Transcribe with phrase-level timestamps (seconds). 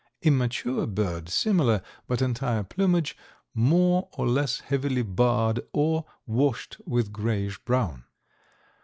[0.23, 3.15] Immature bird similar, but entire plumage
[3.53, 8.05] more or less heavily barred or washed with grayish brown.